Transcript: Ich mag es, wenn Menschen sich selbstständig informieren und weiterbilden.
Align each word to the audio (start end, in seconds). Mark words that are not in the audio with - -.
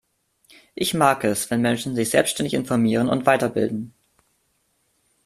Ich 0.73 0.95
mag 0.95 1.23
es, 1.23 1.51
wenn 1.51 1.61
Menschen 1.61 1.93
sich 1.95 2.09
selbstständig 2.09 2.55
informieren 2.55 3.07
und 3.07 3.25
weiterbilden. 3.27 3.93